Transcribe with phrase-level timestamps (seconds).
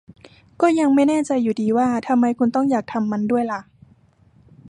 [0.61, 3.61] ก็ยังไม่แน่ใจอยู่ดีว่าทำไมคุณต้องอยากทำมันด้วยล่ะ